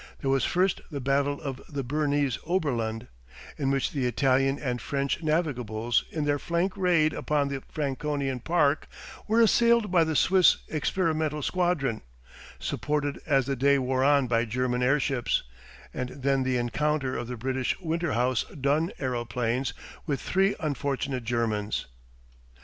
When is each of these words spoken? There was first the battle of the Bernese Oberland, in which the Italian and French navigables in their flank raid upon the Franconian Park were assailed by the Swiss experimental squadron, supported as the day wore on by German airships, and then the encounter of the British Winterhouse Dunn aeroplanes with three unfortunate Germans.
There 0.21 0.31
was 0.31 0.43
first 0.43 0.81
the 0.89 0.99
battle 0.99 1.39
of 1.41 1.61
the 1.69 1.83
Bernese 1.83 2.39
Oberland, 2.47 3.05
in 3.55 3.69
which 3.69 3.91
the 3.91 4.07
Italian 4.07 4.57
and 4.57 4.81
French 4.81 5.21
navigables 5.21 6.05
in 6.09 6.25
their 6.25 6.39
flank 6.39 6.75
raid 6.75 7.13
upon 7.13 7.49
the 7.49 7.61
Franconian 7.69 8.39
Park 8.39 8.87
were 9.27 9.41
assailed 9.41 9.91
by 9.91 10.03
the 10.03 10.15
Swiss 10.15 10.57
experimental 10.69 11.43
squadron, 11.43 12.01
supported 12.57 13.21
as 13.27 13.45
the 13.45 13.55
day 13.55 13.77
wore 13.77 14.03
on 14.03 14.25
by 14.25 14.43
German 14.43 14.81
airships, 14.81 15.43
and 15.93 16.09
then 16.09 16.41
the 16.41 16.57
encounter 16.57 17.15
of 17.15 17.27
the 17.27 17.37
British 17.37 17.77
Winterhouse 17.79 18.43
Dunn 18.59 18.91
aeroplanes 18.97 19.71
with 20.07 20.19
three 20.19 20.55
unfortunate 20.59 21.25
Germans. 21.25 21.85